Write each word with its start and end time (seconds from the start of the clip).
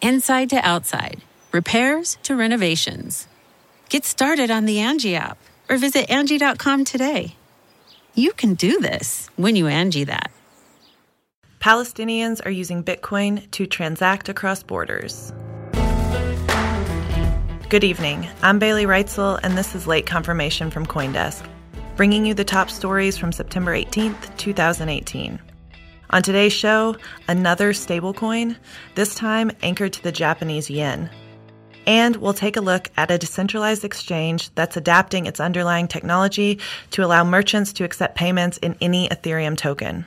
inside 0.00 0.50
to 0.50 0.56
outside, 0.56 1.20
repairs 1.52 2.18
to 2.22 2.36
renovations. 2.36 3.28
Get 3.88 4.04
started 4.04 4.50
on 4.50 4.64
the 4.64 4.80
Angie 4.80 5.16
app 5.16 5.38
or 5.68 5.76
visit 5.76 6.10
Angie.com 6.10 6.84
today. 6.84 7.34
You 8.14 8.32
can 8.32 8.54
do 8.54 8.80
this 8.80 9.30
when 9.36 9.56
you 9.56 9.66
Angie 9.66 10.04
that. 10.04 10.30
Palestinians 11.60 12.44
are 12.44 12.50
using 12.50 12.82
Bitcoin 12.82 13.50
to 13.50 13.66
transact 13.66 14.28
across 14.28 14.62
borders. 14.62 15.32
Good 17.68 17.84
evening. 17.84 18.28
I'm 18.42 18.58
Bailey 18.58 18.84
Reutzel, 18.84 19.38
and 19.42 19.56
this 19.56 19.74
is 19.74 19.86
Late 19.86 20.06
Confirmation 20.06 20.70
from 20.70 20.86
Coindesk, 20.86 21.46
bringing 21.96 22.26
you 22.26 22.34
the 22.34 22.44
top 22.44 22.70
stories 22.70 23.16
from 23.16 23.30
September 23.30 23.76
18th, 23.76 24.36
2018. 24.38 25.38
On 26.12 26.22
today's 26.22 26.52
show, 26.52 26.96
another 27.28 27.72
stablecoin, 27.72 28.56
this 28.96 29.14
time 29.14 29.52
anchored 29.62 29.92
to 29.92 30.02
the 30.02 30.10
Japanese 30.10 30.68
yen. 30.68 31.08
And 31.86 32.16
we'll 32.16 32.34
take 32.34 32.56
a 32.56 32.60
look 32.60 32.90
at 32.96 33.12
a 33.12 33.18
decentralized 33.18 33.84
exchange 33.84 34.52
that's 34.54 34.76
adapting 34.76 35.26
its 35.26 35.38
underlying 35.38 35.86
technology 35.86 36.58
to 36.90 37.04
allow 37.04 37.22
merchants 37.22 37.72
to 37.74 37.84
accept 37.84 38.16
payments 38.16 38.58
in 38.58 38.76
any 38.80 39.08
Ethereum 39.08 39.56
token. 39.56 40.04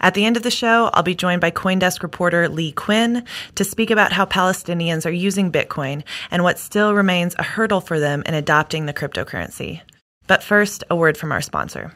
At 0.00 0.14
the 0.14 0.24
end 0.24 0.36
of 0.36 0.44
the 0.44 0.50
show, 0.50 0.90
I'll 0.94 1.02
be 1.02 1.16
joined 1.16 1.40
by 1.40 1.50
Coindesk 1.50 2.04
reporter 2.04 2.48
Leigh 2.48 2.72
Cuen 2.72 3.24
to 3.56 3.64
speak 3.64 3.90
about 3.90 4.12
how 4.12 4.24
Palestinians 4.24 5.04
are 5.04 5.10
using 5.10 5.50
Bitcoin 5.50 6.04
and 6.30 6.44
what 6.44 6.60
still 6.60 6.94
remains 6.94 7.34
a 7.36 7.42
hurdle 7.42 7.80
for 7.80 7.98
them 7.98 8.22
in 8.26 8.34
adopting 8.34 8.86
the 8.86 8.94
cryptocurrency. 8.94 9.80
But 10.28 10.44
first, 10.44 10.84
a 10.88 10.94
word 10.94 11.18
from 11.18 11.32
our 11.32 11.40
sponsor. 11.40 11.92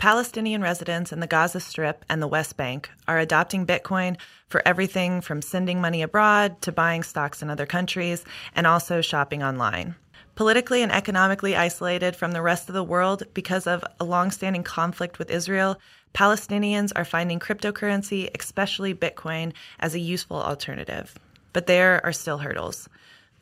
Palestinian 0.00 0.62
residents 0.62 1.12
in 1.12 1.20
the 1.20 1.26
Gaza 1.26 1.60
Strip 1.60 2.06
and 2.08 2.22
the 2.22 2.26
West 2.26 2.56
Bank 2.56 2.88
are 3.06 3.18
adopting 3.18 3.66
Bitcoin 3.66 4.16
for 4.48 4.62
everything 4.64 5.20
from 5.20 5.42
sending 5.42 5.78
money 5.78 6.00
abroad 6.00 6.62
to 6.62 6.72
buying 6.72 7.02
stocks 7.02 7.42
in 7.42 7.50
other 7.50 7.66
countries 7.66 8.24
and 8.56 8.66
also 8.66 9.02
shopping 9.02 9.42
online. 9.42 9.94
Politically 10.36 10.82
and 10.82 10.90
economically 10.90 11.54
isolated 11.54 12.16
from 12.16 12.32
the 12.32 12.40
rest 12.40 12.70
of 12.70 12.74
the 12.74 12.82
world 12.82 13.24
because 13.34 13.66
of 13.66 13.84
a 14.00 14.04
longstanding 14.04 14.62
conflict 14.62 15.18
with 15.18 15.30
Israel, 15.30 15.78
Palestinians 16.14 16.92
are 16.96 17.04
finding 17.04 17.38
cryptocurrency, 17.38 18.30
especially 18.40 18.94
Bitcoin, 18.94 19.52
as 19.80 19.94
a 19.94 20.00
useful 20.00 20.38
alternative. 20.38 21.14
But 21.52 21.66
there 21.66 22.02
are 22.06 22.12
still 22.14 22.38
hurdles. 22.38 22.88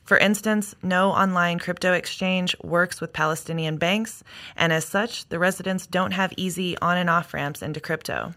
For 0.08 0.16
instance, 0.16 0.74
no 0.82 1.10
online 1.10 1.58
crypto 1.58 1.92
exchange 1.92 2.56
works 2.64 2.98
with 2.98 3.12
Palestinian 3.12 3.76
banks, 3.76 4.24
and 4.56 4.72
as 4.72 4.86
such, 4.86 5.28
the 5.28 5.38
residents 5.38 5.86
don't 5.86 6.12
have 6.12 6.32
easy 6.38 6.78
on 6.78 6.96
and 6.96 7.10
off 7.10 7.34
ramps 7.34 7.60
into 7.60 7.78
crypto. 7.78 8.32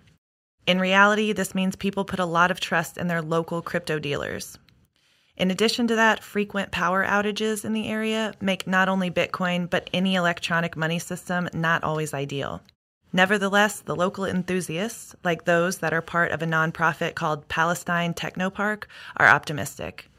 In 0.67 0.81
reality, 0.81 1.31
this 1.31 1.55
means 1.55 1.77
people 1.77 2.03
put 2.03 2.19
a 2.19 2.25
lot 2.25 2.51
of 2.51 2.59
trust 2.59 2.97
in 2.97 3.07
their 3.07 3.21
local 3.21 3.61
crypto 3.61 3.99
dealers. 3.99 4.57
In 5.37 5.49
addition 5.49 5.87
to 5.87 5.95
that, 5.95 6.21
frequent 6.21 6.71
power 6.71 7.05
outages 7.05 7.63
in 7.63 7.71
the 7.71 7.87
area 7.87 8.33
make 8.41 8.67
not 8.67 8.89
only 8.89 9.09
Bitcoin, 9.09 9.69
but 9.69 9.89
any 9.93 10.15
electronic 10.15 10.75
money 10.75 10.99
system 10.99 11.47
not 11.53 11.85
always 11.85 12.13
ideal. 12.13 12.61
Nevertheless, 13.13 13.79
the 13.79 13.95
local 13.95 14.25
enthusiasts, 14.25 15.15
like 15.23 15.45
those 15.45 15.77
that 15.77 15.93
are 15.93 16.01
part 16.01 16.33
of 16.33 16.41
a 16.41 16.45
nonprofit 16.45 17.15
called 17.15 17.47
Palestine 17.47 18.13
Technopark, 18.13 18.87
are 19.15 19.29
optimistic. 19.29 20.10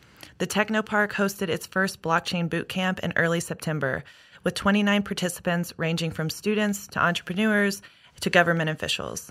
The 0.43 0.49
Technopark 0.49 1.13
hosted 1.13 1.49
its 1.49 1.69
first 1.69 2.03
blockchain 2.03 2.51
boot 2.51 2.69
camp 2.69 2.99
in 2.99 3.13
early 3.15 3.39
September, 3.39 4.03
with 4.43 4.55
29 4.55 5.05
participants 5.05 5.73
ranging 5.77 6.11
from 6.11 6.31
students 6.31 6.89
to 6.89 6.99
entrepreneurs 6.99 7.81
to 8.23 8.29
government 8.29 8.69
officials. 8.69 9.31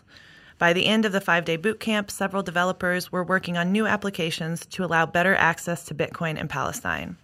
By 0.57 0.71
the 0.71 0.85
end 0.85 1.03
of 1.03 1.11
the 1.11 1.19
five 1.19 1.43
day 1.43 1.57
boot 1.57 1.81
camp, 1.81 2.09
several 2.09 2.43
developers 2.43 3.11
were 3.11 3.25
working 3.25 3.57
on 3.57 3.73
new 3.73 3.85
applications 3.85 4.65
to 4.67 4.85
allow 4.85 5.05
better 5.05 5.35
access 5.35 5.83
to 5.87 5.93
Bitcoin 5.93 6.39
in 6.39 6.47
Palestine. 6.47 7.17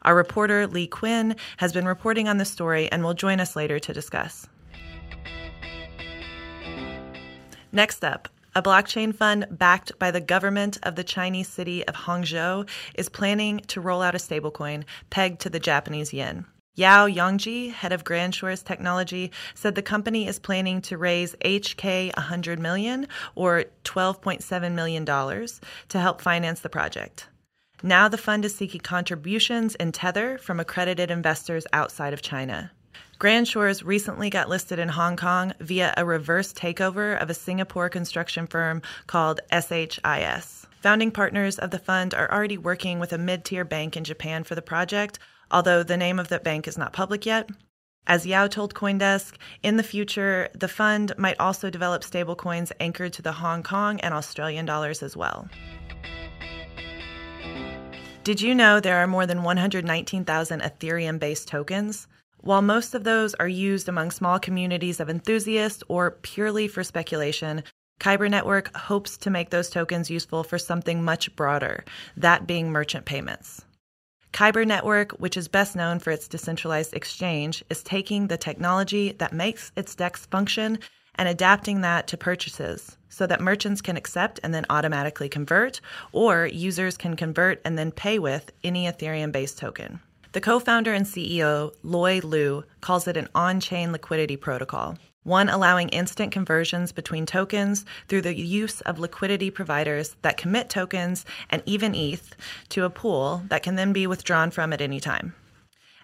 Our 0.00 0.14
reporter, 0.14 0.66
Leigh 0.66 0.88
Cuen, 0.88 1.36
has 1.58 1.74
been 1.74 1.84
reporting 1.84 2.28
on 2.28 2.38
the 2.38 2.46
story 2.46 2.90
and 2.90 3.04
will 3.04 3.12
join 3.12 3.40
us 3.40 3.54
later 3.54 3.78
to 3.78 3.92
discuss. 3.92 4.48
Next 7.72 8.06
up, 8.06 8.30
a 8.58 8.62
blockchain 8.62 9.14
fund 9.14 9.46
backed 9.52 9.96
by 10.00 10.10
the 10.10 10.20
government 10.20 10.78
of 10.82 10.96
the 10.96 11.04
Chinese 11.04 11.46
city 11.46 11.86
of 11.86 11.94
Hangzhou 11.94 12.68
is 12.96 13.08
planning 13.08 13.60
to 13.68 13.80
roll 13.80 14.02
out 14.02 14.16
a 14.16 14.18
stablecoin 14.18 14.82
pegged 15.10 15.40
to 15.42 15.48
the 15.48 15.60
Japanese 15.60 16.12
yen. 16.12 16.44
Yao 16.74 17.06
Yongjie, 17.06 17.70
head 17.70 17.92
of 17.92 18.02
Grandshores 18.02 18.64
Technology, 18.64 19.30
said 19.54 19.76
the 19.76 19.82
company 19.82 20.26
is 20.26 20.40
planning 20.40 20.80
to 20.82 20.98
raise 20.98 21.36
HK 21.44 22.16
100 22.16 22.58
million 22.58 23.06
or 23.36 23.66
12.7 23.84 24.72
million 24.72 25.04
dollars 25.04 25.60
to 25.88 26.00
help 26.00 26.20
finance 26.20 26.58
the 26.58 26.68
project. 26.68 27.28
Now 27.84 28.08
the 28.08 28.18
fund 28.18 28.44
is 28.44 28.56
seeking 28.56 28.80
contributions 28.80 29.76
in 29.76 29.92
Tether 29.92 30.36
from 30.36 30.58
accredited 30.58 31.12
investors 31.12 31.64
outside 31.72 32.12
of 32.12 32.22
China. 32.22 32.72
Grandshores 33.18 33.84
recently 33.84 34.30
got 34.30 34.48
listed 34.48 34.78
in 34.78 34.88
Hong 34.88 35.16
Kong 35.16 35.52
via 35.60 35.92
a 35.96 36.04
reverse 36.04 36.52
takeover 36.52 37.20
of 37.20 37.28
a 37.28 37.34
Singapore 37.34 37.88
construction 37.88 38.46
firm 38.46 38.80
called 39.06 39.40
SHIS. 39.50 40.66
Founding 40.82 41.10
partners 41.10 41.58
of 41.58 41.70
the 41.70 41.78
fund 41.78 42.14
are 42.14 42.30
already 42.30 42.56
working 42.56 43.00
with 43.00 43.12
a 43.12 43.18
mid 43.18 43.44
tier 43.44 43.64
bank 43.64 43.96
in 43.96 44.04
Japan 44.04 44.44
for 44.44 44.54
the 44.54 44.62
project, 44.62 45.18
although 45.50 45.82
the 45.82 45.96
name 45.96 46.18
of 46.18 46.28
that 46.28 46.44
bank 46.44 46.68
is 46.68 46.78
not 46.78 46.92
public 46.92 47.26
yet. 47.26 47.50
As 48.06 48.24
Yao 48.24 48.46
told 48.46 48.74
Coindesk, 48.74 49.34
in 49.62 49.76
the 49.76 49.82
future, 49.82 50.48
the 50.54 50.68
fund 50.68 51.12
might 51.18 51.38
also 51.38 51.68
develop 51.68 52.02
stablecoins 52.02 52.72
anchored 52.80 53.12
to 53.14 53.22
the 53.22 53.32
Hong 53.32 53.62
Kong 53.62 54.00
and 54.00 54.14
Australian 54.14 54.64
dollars 54.64 55.02
as 55.02 55.16
well. 55.16 55.48
Did 58.24 58.40
you 58.40 58.54
know 58.54 58.78
there 58.78 58.98
are 58.98 59.06
more 59.06 59.26
than 59.26 59.42
119,000 59.42 60.60
Ethereum 60.60 61.18
based 61.18 61.48
tokens? 61.48 62.06
While 62.40 62.62
most 62.62 62.94
of 62.94 63.04
those 63.04 63.34
are 63.34 63.48
used 63.48 63.88
among 63.88 64.12
small 64.12 64.38
communities 64.38 65.00
of 65.00 65.10
enthusiasts 65.10 65.82
or 65.88 66.12
purely 66.12 66.68
for 66.68 66.84
speculation, 66.84 67.64
Kyber 68.00 68.30
Network 68.30 68.74
hopes 68.76 69.16
to 69.18 69.30
make 69.30 69.50
those 69.50 69.70
tokens 69.70 70.08
useful 70.08 70.44
for 70.44 70.56
something 70.56 71.02
much 71.02 71.34
broader, 71.34 71.84
that 72.16 72.46
being 72.46 72.70
merchant 72.70 73.04
payments. 73.04 73.64
Kyber 74.32 74.66
Network, 74.66 75.12
which 75.12 75.36
is 75.36 75.48
best 75.48 75.74
known 75.74 75.98
for 75.98 76.10
its 76.10 76.28
decentralized 76.28 76.94
exchange, 76.94 77.64
is 77.70 77.82
taking 77.82 78.28
the 78.28 78.36
technology 78.36 79.12
that 79.12 79.32
makes 79.32 79.72
its 79.74 79.94
DEX 79.96 80.26
function 80.26 80.78
and 81.16 81.28
adapting 81.28 81.80
that 81.80 82.06
to 82.06 82.16
purchases 82.16 82.96
so 83.08 83.26
that 83.26 83.40
merchants 83.40 83.80
can 83.80 83.96
accept 83.96 84.38
and 84.44 84.54
then 84.54 84.64
automatically 84.70 85.28
convert, 85.28 85.80
or 86.12 86.46
users 86.46 86.96
can 86.96 87.16
convert 87.16 87.60
and 87.64 87.76
then 87.76 87.90
pay 87.90 88.20
with 88.20 88.52
any 88.62 88.86
Ethereum 88.86 89.32
based 89.32 89.58
token. 89.58 89.98
The 90.32 90.42
co 90.42 90.60
founder 90.60 90.92
and 90.92 91.06
CEO, 91.06 91.72
Loi 91.82 92.20
Luu, 92.20 92.64
calls 92.82 93.08
it 93.08 93.16
an 93.16 93.28
on 93.34 93.60
chain 93.60 93.92
liquidity 93.92 94.36
protocol. 94.36 94.98
one 95.24 95.48
allowing 95.48 95.88
instant 95.90 96.32
conversions 96.32 96.92
between 96.92 97.26
tokens 97.26 97.84
through 98.08 98.22
the 98.22 98.34
use 98.34 98.80
of 98.82 98.98
liquidity 98.98 99.50
providers 99.50 100.16
that 100.22 100.38
commit 100.38 100.70
tokens 100.70 101.26
and 101.50 101.62
even 101.66 101.94
ETH 101.94 102.34
to 102.70 102.84
a 102.84 102.90
pool 102.90 103.42
that 103.48 103.62
can 103.62 103.74
then 103.74 103.92
be 103.92 104.06
withdrawn 104.06 104.50
from 104.50 104.72
at 104.72 104.80
any 104.80 105.00
time. 105.00 105.34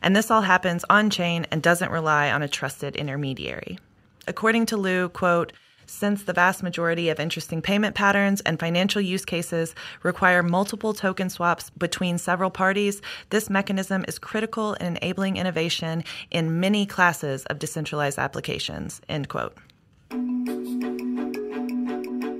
And 0.03 0.15
this 0.15 0.31
all 0.31 0.43
happens 0.43 0.85
on 0.91 1.09
chain 1.09 1.47
and 1.51 1.63
doesn't 1.63 1.91
rely 1.91 2.31
on 2.31 2.43
a 2.43 2.49
trusted 2.49 2.97
intermediary. 2.97 3.79
According 4.27 4.67
to 4.67 4.77
Luu, 4.77 5.09
quote, 5.11 5.53
since 5.87 6.23
the 6.23 6.33
vast 6.33 6.63
majority 6.63 7.09
of 7.09 7.21
interesting 7.21 7.63
payment 7.63 7.95
patterns 7.95 8.41
and 8.43 8.59
financial 8.59 9.01
use 9.01 9.25
cases 9.25 9.75
require 10.03 10.43
multiple 10.43 10.95
token 10.95 11.31
swaps 11.31 11.71
between 11.71 12.19
several 12.19 12.51
parties, 12.51 13.03
this 13.31 13.51
mechanism 13.51 14.05
is 14.09 14.19
critical 14.19 14.75
in 14.75 14.97
enabling 14.97 15.37
innovation 15.37 16.05
in 16.31 16.61
many 16.61 16.87
classes 16.87 17.45
of 17.47 17.59
decentralized 17.59 18.19
applications. 18.19 19.01
End 19.09 19.29
quote. 19.29 19.57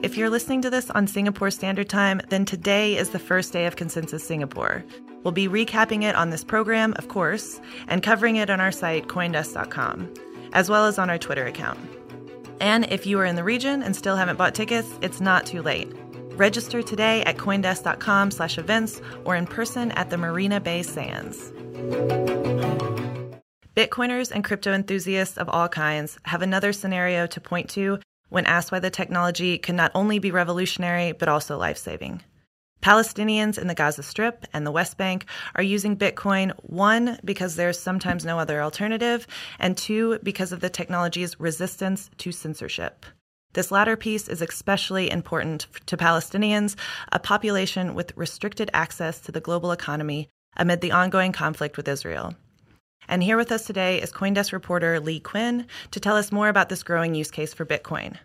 If 0.05 0.19
you're 0.19 0.31
listening 0.31 0.61
to 0.63 0.71
this 0.71 0.91
on 0.91 1.07
Singapore 1.07 1.51
Standard 1.51 1.89
Time, 1.89 2.21
then 2.29 2.45
today 2.45 2.97
is 2.97 3.11
the 3.11 3.19
first 3.19 3.53
day 3.53 3.65
of 3.67 3.77
Consensus 3.77 4.27
Singapore. 4.27 4.85
We'll 5.23 5.33
be 5.33 5.49
recapping 5.49 6.05
it 6.05 6.15
on 6.15 6.29
this 6.29 6.45
program, 6.45 6.93
of 6.99 7.09
course, 7.09 7.59
and 7.89 8.03
covering 8.03 8.37
it 8.37 8.51
on 8.51 8.61
our 8.61 8.71
site, 8.71 9.09
coindesk.com, 9.09 10.13
as 10.53 10.69
well 10.69 10.85
as 10.85 10.99
on 10.99 11.09
our 11.09 11.17
Twitter 11.17 11.47
account. 11.47 11.81
And 12.61 12.85
if 12.91 13.07
you 13.07 13.19
are 13.21 13.25
in 13.25 13.37
the 13.37 13.45
region 13.45 13.83
and 13.83 13.95
still 13.95 14.17
haven't 14.17 14.37
bought 14.37 14.55
tickets, 14.55 14.89
it's 15.03 15.21
not 15.21 15.47
too 15.47 15.63
late. 15.63 15.93
Register 16.37 16.83
today 16.83 17.23
at 17.25 17.37
coindesk.com 17.37 18.31
slash 18.31 18.59
events 18.59 19.01
or 19.25 19.37
in 19.37 19.47
person 19.47 19.93
at 19.93 20.11
the 20.11 20.19
Marina 20.19 20.61
Bay 20.61 20.83
Sands. 20.83 21.53
Bitcoiners 23.77 24.31
and 24.31 24.45
crypto 24.45 24.73
enthusiasts 24.73 25.37
of 25.37 25.49
all 25.49 25.69
kinds 25.69 26.19
have 26.25 26.43
another 26.43 26.73
scenario 26.73 27.27
to 27.27 27.41
point 27.41 27.69
to 27.71 27.99
when 28.29 28.47
asked 28.47 28.73
why 28.73 28.79
the 28.79 28.91
technology 28.91 29.59
can 29.59 29.77
not 29.77 29.93
only 29.95 30.19
be 30.19 30.31
revolutionary 30.31 31.13
but 31.13 31.29
also 31.29 31.59
life 31.59 31.79
saving. 31.79 32.23
Palestinians 32.85 33.57
in 33.57 33.67
the 33.67 33.75
Gaza 33.75 34.03
Strip 34.03 34.45
and 34.53 34.67
the 34.67 34.71
West 34.71 34.99
Bank 34.99 35.25
are 35.55 35.63
using 35.63 35.97
Bitcoin, 35.97 36.53
one, 36.65 37.19
because 37.25 37.57
there's 37.57 37.79
sometimes 37.79 38.27
no 38.27 38.39
other 38.39 38.61
alternative, 38.61 39.27
and 39.59 39.75
two, 39.75 40.19
because 40.23 40.53
of 40.53 40.61
the 40.61 40.69
technology's 40.69 41.41
resistance 41.41 42.11
to 42.19 42.31
censorship. 42.31 43.07
This 43.55 43.71
latter 43.71 43.97
piece 43.97 44.29
is 44.29 44.43
especially 44.43 45.11
important 45.11 45.67
to 45.87 45.97
Palestinians, 45.97 46.77
a 47.11 47.19
population 47.19 47.95
with 47.95 48.15
restricted 48.17 48.71
access 48.75 49.19
to 49.21 49.33
the 49.33 49.41
global 49.41 49.73
economy 49.73 50.29
amid 50.59 50.83
the 50.83 50.93
ongoing 50.93 51.33
conflict 51.33 51.79
with 51.79 51.89
Israel. 51.89 52.35
And 53.09 53.23
here 53.23 53.39
with 53.39 53.51
us 53.51 53.65
today 53.65 54.03
is 54.03 54.13
Coindesk 54.13 54.53
reporter 54.53 55.01
Leigh 55.01 55.21
Cuen 55.21 55.67
to 55.93 56.01
tell 56.01 56.17
us 56.17 56.31
more 56.31 56.51
about 56.51 56.69
this 56.69 56.83
growing 56.83 57.15
use 57.15 57.31
case 57.31 57.55
for 57.55 57.65
Bitcoin. 57.65 58.19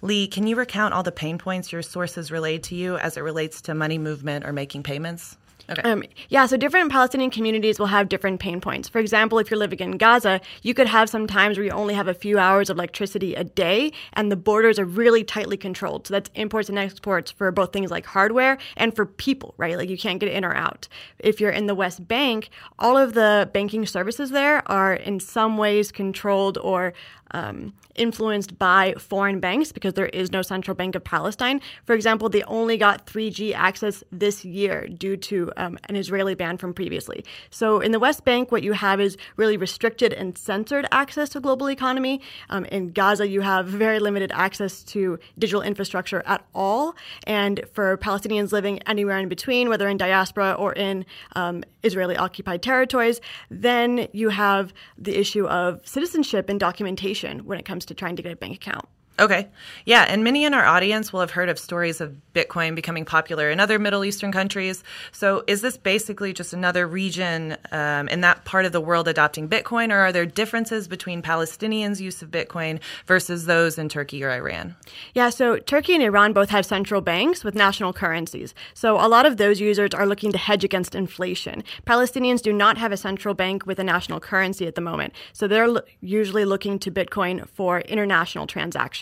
Leigh, 0.00 0.26
can 0.26 0.46
you 0.46 0.56
recount 0.56 0.94
all 0.94 1.02
the 1.02 1.12
pain 1.12 1.38
points 1.38 1.72
your 1.72 1.82
sources 1.82 2.30
relayed 2.30 2.62
to 2.64 2.74
you 2.74 2.96
as 2.96 3.16
it 3.16 3.20
relates 3.20 3.60
to 3.62 3.74
money 3.74 3.98
movement 3.98 4.44
or 4.44 4.52
making 4.52 4.82
payments? 4.82 5.36
Okay. 5.70 5.82
Um, 5.82 6.02
yeah, 6.28 6.46
so 6.46 6.56
different 6.56 6.90
Palestinian 6.90 7.30
communities 7.30 7.78
will 7.78 7.86
have 7.86 8.08
different 8.08 8.40
pain 8.40 8.60
points. 8.60 8.88
For 8.88 8.98
example, 8.98 9.38
if 9.38 9.50
you're 9.50 9.58
living 9.58 9.78
in 9.78 9.92
Gaza, 9.92 10.40
you 10.62 10.74
could 10.74 10.88
have 10.88 11.08
some 11.08 11.26
times 11.26 11.56
where 11.56 11.64
you 11.64 11.70
only 11.70 11.94
have 11.94 12.08
a 12.08 12.14
few 12.14 12.38
hours 12.38 12.68
of 12.68 12.76
electricity 12.76 13.34
a 13.34 13.44
day, 13.44 13.92
and 14.14 14.30
the 14.30 14.36
borders 14.36 14.78
are 14.78 14.84
really 14.84 15.24
tightly 15.24 15.56
controlled. 15.56 16.06
So 16.06 16.14
that's 16.14 16.30
imports 16.34 16.68
and 16.68 16.78
exports 16.78 17.30
for 17.30 17.50
both 17.52 17.72
things 17.72 17.90
like 17.90 18.06
hardware 18.06 18.58
and 18.76 18.94
for 18.94 19.06
people, 19.06 19.54
right? 19.56 19.76
Like 19.76 19.88
you 19.88 19.98
can't 19.98 20.18
get 20.18 20.30
in 20.30 20.44
or 20.44 20.54
out. 20.54 20.88
If 21.18 21.40
you're 21.40 21.50
in 21.50 21.66
the 21.66 21.74
West 21.74 22.06
Bank, 22.06 22.50
all 22.78 22.98
of 22.98 23.14
the 23.14 23.48
banking 23.52 23.86
services 23.86 24.30
there 24.30 24.68
are 24.70 24.94
in 24.94 25.20
some 25.20 25.56
ways 25.56 25.92
controlled 25.92 26.58
or 26.58 26.92
um, 27.32 27.72
influenced 27.94 28.58
by 28.58 28.94
foreign 28.98 29.40
banks 29.40 29.72
because 29.72 29.94
there 29.94 30.06
is 30.06 30.32
no 30.32 30.42
central 30.42 30.74
bank 30.74 30.94
of 30.94 31.04
Palestine. 31.04 31.60
For 31.84 31.94
example, 31.94 32.28
they 32.28 32.42
only 32.44 32.76
got 32.76 33.06
3G 33.06 33.54
access 33.54 34.02
this 34.10 34.44
year 34.44 34.86
due 34.86 35.16
to 35.16 35.52
um, 35.56 35.78
an 35.88 35.96
Israeli 35.96 36.34
ban 36.34 36.56
from 36.58 36.72
previously. 36.74 37.24
So 37.50 37.80
in 37.80 37.92
the 37.92 37.98
West 37.98 38.24
Bank, 38.24 38.52
what 38.52 38.62
you 38.62 38.72
have 38.72 39.00
is 39.00 39.16
really 39.36 39.56
restricted 39.56 40.12
and 40.12 40.36
censored 40.36 40.86
access 40.92 41.28
to 41.30 41.40
global 41.40 41.70
economy. 41.70 42.20
Um, 42.50 42.64
in 42.66 42.92
Gaza, 42.92 43.28
you 43.28 43.40
have 43.40 43.66
very 43.66 43.98
limited 43.98 44.32
access 44.34 44.82
to 44.84 45.18
digital 45.38 45.62
infrastructure 45.62 46.22
at 46.26 46.44
all. 46.54 46.94
And 47.26 47.62
for 47.72 47.96
Palestinians 47.98 48.52
living 48.52 48.80
anywhere 48.82 49.18
in 49.18 49.28
between, 49.28 49.68
whether 49.68 49.88
in 49.88 49.96
diaspora 49.96 50.52
or 50.52 50.72
in 50.72 51.04
um, 51.36 51.64
Israeli 51.82 52.16
occupied 52.16 52.62
territories, 52.62 53.20
then 53.50 54.08
you 54.12 54.28
have 54.30 54.72
the 54.96 55.18
issue 55.18 55.46
of 55.46 55.86
citizenship 55.86 56.48
and 56.48 56.58
documentation 56.58 57.21
when 57.30 57.58
it 57.58 57.64
comes 57.64 57.84
to 57.86 57.94
trying 57.94 58.16
to 58.16 58.22
get 58.22 58.32
a 58.32 58.36
bank 58.36 58.54
account. 58.54 58.86
Okay. 59.20 59.48
Yeah. 59.84 60.06
And 60.08 60.24
many 60.24 60.44
in 60.44 60.54
our 60.54 60.64
audience 60.64 61.12
will 61.12 61.20
have 61.20 61.32
heard 61.32 61.50
of 61.50 61.58
stories 61.58 62.00
of 62.00 62.16
Bitcoin 62.34 62.74
becoming 62.74 63.04
popular 63.04 63.50
in 63.50 63.60
other 63.60 63.78
Middle 63.78 64.04
Eastern 64.04 64.32
countries. 64.32 64.82
So 65.12 65.44
is 65.46 65.60
this 65.60 65.76
basically 65.76 66.32
just 66.32 66.54
another 66.54 66.88
region 66.88 67.58
um, 67.72 68.08
in 68.08 68.22
that 68.22 68.46
part 68.46 68.64
of 68.64 68.72
the 68.72 68.80
world 68.80 69.06
adopting 69.08 69.50
Bitcoin, 69.50 69.92
or 69.92 69.98
are 69.98 70.12
there 70.12 70.24
differences 70.24 70.88
between 70.88 71.20
Palestinians' 71.20 72.00
use 72.00 72.22
of 72.22 72.30
Bitcoin 72.30 72.80
versus 73.06 73.44
those 73.44 73.76
in 73.76 73.90
Turkey 73.90 74.24
or 74.24 74.30
Iran? 74.30 74.76
Yeah. 75.12 75.28
So 75.28 75.58
Turkey 75.58 75.94
and 75.94 76.02
Iran 76.02 76.32
both 76.32 76.48
have 76.48 76.64
central 76.64 77.02
banks 77.02 77.44
with 77.44 77.54
national 77.54 77.92
currencies. 77.92 78.54
So 78.72 78.96
a 78.96 79.08
lot 79.08 79.26
of 79.26 79.36
those 79.36 79.60
users 79.60 79.92
are 79.92 80.06
looking 80.06 80.32
to 80.32 80.38
hedge 80.38 80.64
against 80.64 80.94
inflation. 80.94 81.64
Palestinians 81.86 82.40
do 82.40 82.52
not 82.52 82.78
have 82.78 82.92
a 82.92 82.96
central 82.96 83.34
bank 83.34 83.66
with 83.66 83.78
a 83.78 83.84
national 83.84 84.20
currency 84.20 84.66
at 84.66 84.74
the 84.74 84.80
moment. 84.80 85.12
So 85.34 85.46
they're 85.46 85.82
usually 86.00 86.46
looking 86.46 86.78
to 86.78 86.90
Bitcoin 86.90 87.46
for 87.50 87.80
international 87.80 88.46
transactions. 88.46 89.01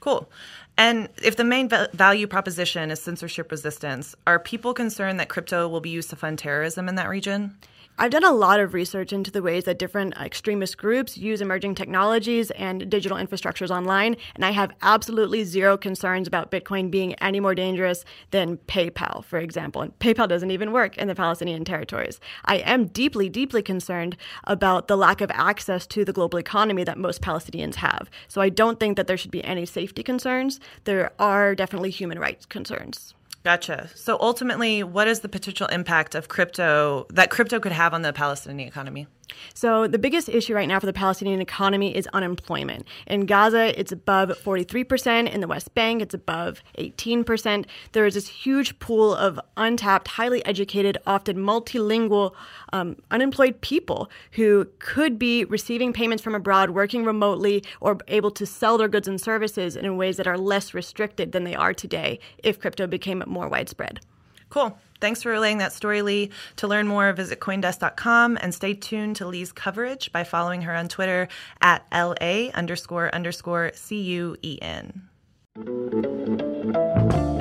Cool. 0.00 0.30
And 0.78 1.08
if 1.22 1.36
the 1.36 1.44
main 1.44 1.68
value 1.68 2.26
proposition 2.26 2.90
is 2.90 3.02
censorship 3.02 3.50
resistance, 3.50 4.14
are 4.26 4.38
people 4.38 4.72
concerned 4.72 5.20
that 5.20 5.28
crypto 5.28 5.68
will 5.68 5.80
be 5.80 5.90
used 5.90 6.08
to 6.10 6.16
fund 6.16 6.38
terrorism 6.38 6.88
in 6.88 6.94
that 6.94 7.08
region? 7.08 7.58
I've 8.02 8.10
done 8.10 8.24
a 8.24 8.32
lot 8.32 8.60
of 8.60 8.72
research 8.72 9.12
into 9.12 9.30
the 9.30 9.42
ways 9.42 9.64
that 9.64 9.78
different 9.78 10.16
extremist 10.16 10.78
groups 10.78 11.18
use 11.18 11.42
emerging 11.42 11.74
technologies 11.74 12.50
and 12.52 12.88
digital 12.88 13.18
infrastructures 13.18 13.68
online, 13.68 14.16
and 14.34 14.42
I 14.42 14.52
have 14.52 14.72
absolutely 14.80 15.44
zero 15.44 15.76
concerns 15.76 16.26
about 16.26 16.50
Bitcoin 16.50 16.90
being 16.90 17.12
any 17.16 17.40
more 17.40 17.54
dangerous 17.54 18.06
than 18.30 18.56
PayPal, 18.56 19.22
for 19.26 19.38
example. 19.38 19.82
And 19.82 19.98
PayPal 19.98 20.26
doesn't 20.28 20.50
even 20.50 20.72
work 20.72 20.96
in 20.96 21.08
the 21.08 21.14
Palestinian 21.14 21.62
territories. 21.62 22.20
I 22.46 22.60
am 22.60 22.86
deeply, 22.86 23.28
deeply 23.28 23.60
concerned 23.60 24.16
about 24.44 24.88
the 24.88 24.96
lack 24.96 25.20
of 25.20 25.30
access 25.34 25.86
to 25.88 26.02
the 26.02 26.14
global 26.14 26.38
economy 26.38 26.84
that 26.84 26.96
most 26.96 27.20
Palestinians 27.20 27.74
have. 27.74 28.08
So 28.28 28.40
I 28.40 28.48
don't 28.48 28.80
think 28.80 28.96
that 28.96 29.08
there 29.08 29.18
should 29.18 29.30
be 29.30 29.44
any 29.44 29.66
safety 29.66 30.02
concerns. 30.02 30.58
There 30.84 31.12
are 31.18 31.54
definitely 31.54 31.90
human 31.90 32.18
rights 32.18 32.46
concerns. 32.46 33.12
Gotcha. 33.42 33.88
So 33.94 34.18
ultimately, 34.20 34.82
what 34.82 35.08
is 35.08 35.20
the 35.20 35.28
potential 35.28 35.66
impact 35.68 36.14
of 36.14 36.28
crypto 36.28 37.06
that 37.10 37.30
crypto 37.30 37.58
could 37.58 37.72
have 37.72 37.94
on 37.94 38.02
the 38.02 38.12
Palestinian 38.12 38.68
economy? 38.68 39.06
So, 39.54 39.86
the 39.86 39.98
biggest 39.98 40.28
issue 40.28 40.54
right 40.54 40.68
now 40.68 40.80
for 40.80 40.86
the 40.86 40.92
Palestinian 40.92 41.40
economy 41.40 41.94
is 41.96 42.06
unemployment. 42.12 42.86
In 43.06 43.26
Gaza, 43.26 43.78
it's 43.78 43.92
above 43.92 44.30
43%. 44.30 45.32
In 45.32 45.40
the 45.40 45.46
West 45.46 45.74
Bank, 45.74 46.02
it's 46.02 46.14
above 46.14 46.62
18%. 46.78 47.66
There 47.92 48.06
is 48.06 48.14
this 48.14 48.28
huge 48.28 48.78
pool 48.78 49.14
of 49.14 49.40
untapped, 49.56 50.08
highly 50.08 50.44
educated, 50.44 50.98
often 51.06 51.36
multilingual, 51.36 52.34
um, 52.72 52.96
unemployed 53.10 53.60
people 53.60 54.10
who 54.32 54.66
could 54.78 55.18
be 55.18 55.44
receiving 55.44 55.92
payments 55.92 56.22
from 56.22 56.34
abroad, 56.34 56.70
working 56.70 57.04
remotely, 57.04 57.62
or 57.80 57.98
able 58.08 58.30
to 58.30 58.46
sell 58.46 58.78
their 58.78 58.88
goods 58.88 59.08
and 59.08 59.20
services 59.20 59.76
in 59.76 59.96
ways 59.96 60.16
that 60.16 60.26
are 60.26 60.38
less 60.38 60.74
restricted 60.74 61.32
than 61.32 61.44
they 61.44 61.54
are 61.54 61.74
today 61.74 62.18
if 62.42 62.60
crypto 62.60 62.86
became 62.86 63.22
more 63.26 63.48
widespread. 63.48 64.00
Cool. 64.48 64.78
Thanks 65.00 65.22
for 65.22 65.30
relaying 65.30 65.58
that 65.58 65.72
story, 65.72 66.02
Leigh. 66.02 66.30
To 66.56 66.68
learn 66.68 66.86
more, 66.86 67.12
visit 67.12 67.40
Coindesk.com 67.40 68.38
and 68.40 68.54
stay 68.54 68.74
tuned 68.74 69.16
to 69.16 69.26
Leigh's 69.26 69.52
coverage 69.52 70.12
by 70.12 70.24
following 70.24 70.62
her 70.62 70.74
on 70.74 70.88
Twitter 70.88 71.28
at 71.60 71.86
LA 71.92 72.50
underscore 72.54 73.14
underscore 73.14 73.72
C 73.74 74.00
U 74.00 74.36
E 74.42 74.58
N. 74.60 75.08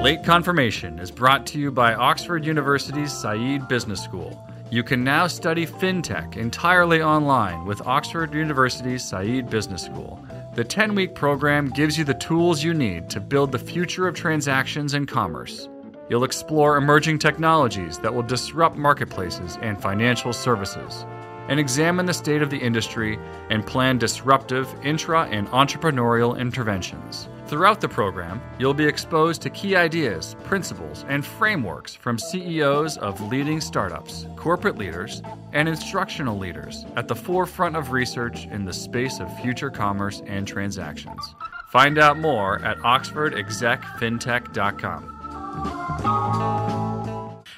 Late 0.02 0.24
Confirmation 0.24 0.98
is 1.00 1.12
brought 1.12 1.46
to 1.48 1.60
you 1.60 1.72
by 1.72 1.94
Oxford 1.94 2.46
University's 2.46 3.12
Said 3.12 3.68
Business 3.68 4.02
School. 4.02 4.42
You 4.72 4.84
can 4.84 5.04
now 5.04 5.28
study 5.28 5.66
fintech 5.66 6.38
entirely 6.38 7.02
online 7.02 7.66
with 7.66 7.86
Oxford 7.86 8.34
University's 8.34 9.04
Said 9.04 9.50
Business 9.50 9.84
School. 9.84 10.24
The 10.56 10.64
10 10.64 10.96
week 10.96 11.16
program 11.16 11.70
gives 11.70 11.98
you 11.98 12.04
the 12.04 12.14
tools 12.14 12.64
you 12.64 12.74
need 12.74 13.10
to 13.10 13.20
build 13.20 13.52
the 13.52 13.60
future 13.60 14.08
of 14.08 14.16
transactions 14.16 14.94
and 14.94 15.08
commerce. 15.08 15.68
You'll 16.10 16.24
explore 16.24 16.78
emerging 16.78 17.20
technologies 17.20 18.00
that 18.00 18.14
will 18.14 18.24
disrupt 18.24 18.76
marketplaces 18.76 19.58
and 19.62 19.80
financial 19.82 20.34
services. 20.34 21.06
and 21.50 21.60
examine 21.60 22.06
the 22.06 22.14
state 22.14 22.42
of 22.44 22.52
the 22.52 22.60
industry 22.60 23.18
and 23.50 23.66
plan 23.66 23.98
disruptive 23.98 24.72
intra 24.84 25.24
and 25.32 25.48
entrepreneurial 25.48 26.38
interventions. 26.40 27.28
Throughout 27.48 27.82
the 27.82 27.90
program, 27.90 28.40
you'll 28.60 28.76
be 28.76 28.86
exposed 28.86 29.42
to 29.42 29.50
key 29.50 29.76
ideas, 29.76 30.36
principles, 30.44 31.06
and 31.10 31.26
frameworks 31.26 31.96
from 31.96 32.20
CEOs 32.20 33.00
of 33.00 33.20
leading 33.22 33.60
startups, 33.62 34.28
corporate 34.36 34.78
leaders, 34.78 35.24
and 35.52 35.68
instructional 35.68 36.38
leaders 36.38 36.86
at 36.96 37.08
the 37.08 37.16
forefront 37.16 37.76
of 37.76 37.92
research 37.92 38.46
in 38.52 38.66
the 38.66 38.74
space 38.74 39.20
of 39.20 39.36
future 39.40 39.72
commerce 39.72 40.22
and 40.28 40.48
transactions. 40.48 41.34
Find 41.72 41.98
out 41.98 42.20
more 42.20 42.64
at 42.64 42.78
oxfordexecfintech.com. 42.78 45.19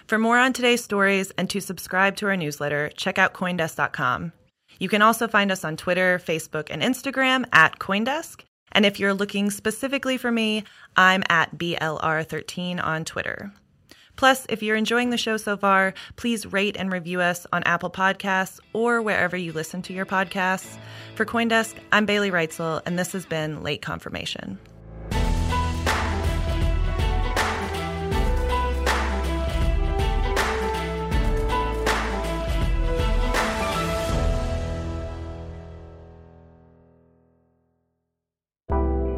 For 0.07 0.17
more 0.17 0.37
on 0.39 0.51
today's 0.51 0.83
stories 0.83 1.31
and 1.37 1.49
to 1.49 1.61
subscribe 1.61 2.17
to 2.17 2.25
our 2.25 2.35
newsletter, 2.35 2.91
check 2.97 3.17
out 3.17 3.33
Coindesk.com. 3.33 4.33
You 4.77 4.89
can 4.89 5.01
also 5.01 5.27
find 5.27 5.51
us 5.51 5.63
on 5.63 5.77
Twitter, 5.77 6.19
Facebook, 6.19 6.67
and 6.69 6.81
Instagram 6.81 7.45
at 7.53 7.79
Coindesk. 7.79 8.43
And 8.73 8.85
if 8.85 8.99
you're 8.99 9.13
looking 9.13 9.49
specifically 9.51 10.17
for 10.17 10.31
me, 10.31 10.63
I'm 10.97 11.23
at 11.29 11.57
BLR13 11.57 12.83
on 12.83 13.05
Twitter. 13.05 13.53
Plus, 14.15 14.45
if 14.49 14.61
you're 14.61 14.75
enjoying 14.75 15.09
the 15.09 15.17
show 15.17 15.37
so 15.37 15.55
far, 15.55 15.93
please 16.15 16.45
rate 16.45 16.75
and 16.77 16.91
review 16.91 17.21
us 17.21 17.47
on 17.53 17.63
Apple 17.63 17.89
Podcasts 17.89 18.59
or 18.73 19.01
wherever 19.01 19.37
you 19.37 19.53
listen 19.53 19.81
to 19.83 19.93
your 19.93 20.05
podcasts. 20.05 20.77
For 21.15 21.25
Coindesk, 21.25 21.75
I'm 21.91 22.05
Bailey 22.05 22.31
Reutzel, 22.31 22.81
and 22.85 22.99
this 22.99 23.13
has 23.13 23.25
been 23.25 23.63
Late 23.63 23.81
Confirmation. 23.81 24.59